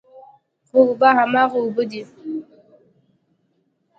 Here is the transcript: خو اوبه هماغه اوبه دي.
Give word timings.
خو 0.67 0.77
اوبه 0.87 1.09
هماغه 1.19 1.57
اوبه 1.63 1.83
دي. 1.91 2.01